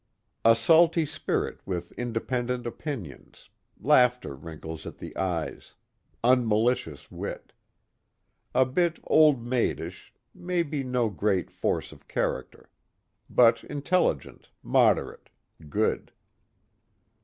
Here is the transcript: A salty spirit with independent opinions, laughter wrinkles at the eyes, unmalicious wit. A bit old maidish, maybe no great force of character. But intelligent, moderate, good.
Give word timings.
A 0.43 0.55
salty 0.55 1.05
spirit 1.05 1.59
with 1.63 1.91
independent 1.91 2.65
opinions, 2.65 3.49
laughter 3.79 4.35
wrinkles 4.35 4.87
at 4.87 4.97
the 4.97 5.15
eyes, 5.15 5.75
unmalicious 6.23 7.11
wit. 7.11 7.53
A 8.55 8.65
bit 8.65 8.97
old 9.03 9.45
maidish, 9.45 10.11
maybe 10.33 10.83
no 10.83 11.11
great 11.11 11.51
force 11.51 11.91
of 11.91 12.07
character. 12.07 12.71
But 13.29 13.63
intelligent, 13.63 14.49
moderate, 14.63 15.29
good. 15.69 16.11